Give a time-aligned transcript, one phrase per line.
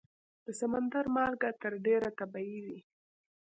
[0.45, 2.79] د سمندر مالګه تر ډېره طبیعي وي.